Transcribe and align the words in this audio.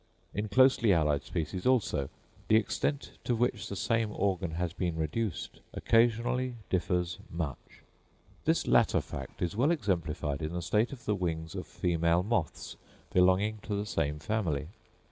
In 0.33 0.47
closely 0.47 0.91
allied 0.93 1.21
species, 1.23 1.67
also, 1.67 2.09
the 2.47 2.55
extent 2.55 3.11
to 3.23 3.35
which 3.35 3.67
the 3.69 3.75
same 3.75 4.09
organ 4.11 4.53
has 4.53 4.73
been 4.73 4.95
reduced 4.95 5.59
occasionally 5.75 6.55
differs 6.71 7.19
much. 7.29 7.83
This 8.45 8.65
latter 8.65 8.99
fact 8.99 9.43
is 9.43 9.55
well 9.55 9.69
exemplified 9.69 10.41
in 10.41 10.53
the 10.53 10.61
state 10.63 10.91
of 10.91 11.05
the 11.05 11.13
wings 11.13 11.53
of 11.53 11.67
female 11.67 12.23
moths 12.23 12.77
belonging 13.13 13.59
to 13.59 13.75
the 13.75 13.85
same 13.85 14.17
family. 14.17 14.69